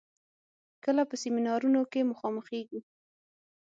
کله 0.83 1.01
په 1.09 1.15
سيمينارونو 1.21 1.81
کې 1.91 2.09
مخامخېږو. 2.11 2.79